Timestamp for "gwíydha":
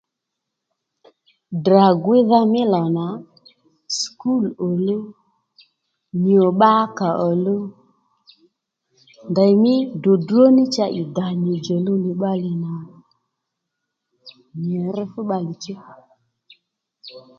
2.03-2.39